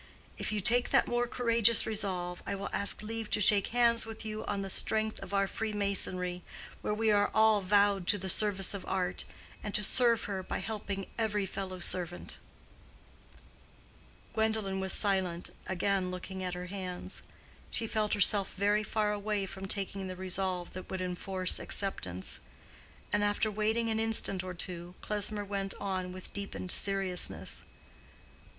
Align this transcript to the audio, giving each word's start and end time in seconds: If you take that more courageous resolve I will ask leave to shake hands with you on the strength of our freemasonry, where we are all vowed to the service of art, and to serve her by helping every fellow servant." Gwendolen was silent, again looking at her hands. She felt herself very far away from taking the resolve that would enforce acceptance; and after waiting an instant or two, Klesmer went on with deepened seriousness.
If 0.39 0.51
you 0.51 0.61
take 0.61 0.89
that 0.89 1.07
more 1.07 1.27
courageous 1.27 1.85
resolve 1.85 2.41
I 2.47 2.55
will 2.55 2.71
ask 2.73 3.03
leave 3.03 3.29
to 3.29 3.39
shake 3.39 3.67
hands 3.67 4.03
with 4.03 4.25
you 4.25 4.43
on 4.45 4.63
the 4.63 4.69
strength 4.71 5.19
of 5.19 5.31
our 5.31 5.45
freemasonry, 5.45 6.41
where 6.81 6.91
we 6.95 7.11
are 7.11 7.29
all 7.35 7.61
vowed 7.61 8.07
to 8.07 8.17
the 8.17 8.27
service 8.27 8.73
of 8.73 8.83
art, 8.87 9.25
and 9.61 9.75
to 9.75 9.83
serve 9.83 10.23
her 10.23 10.41
by 10.41 10.57
helping 10.57 11.05
every 11.19 11.45
fellow 11.45 11.77
servant." 11.79 12.39
Gwendolen 14.33 14.79
was 14.79 14.91
silent, 14.91 15.51
again 15.67 16.09
looking 16.09 16.41
at 16.41 16.55
her 16.55 16.65
hands. 16.65 17.21
She 17.69 17.85
felt 17.85 18.15
herself 18.15 18.55
very 18.55 18.81
far 18.81 19.11
away 19.11 19.45
from 19.45 19.67
taking 19.67 20.07
the 20.07 20.15
resolve 20.15 20.73
that 20.73 20.89
would 20.89 21.01
enforce 21.01 21.59
acceptance; 21.59 22.39
and 23.13 23.23
after 23.23 23.51
waiting 23.51 23.91
an 23.91 23.99
instant 23.99 24.43
or 24.43 24.55
two, 24.55 24.95
Klesmer 25.01 25.45
went 25.45 25.75
on 25.79 26.11
with 26.11 26.33
deepened 26.33 26.71
seriousness. 26.71 27.65